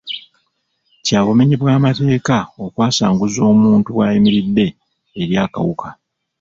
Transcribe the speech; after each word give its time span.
Kya 1.05 1.19
bumenyi 1.25 1.55
bw'amateeka 1.61 2.37
okwasanguza 2.65 3.39
omuntu 3.51 3.87
bw'ayimiridde 3.95 4.67
eri 5.21 5.35
akawuka. 5.45 5.89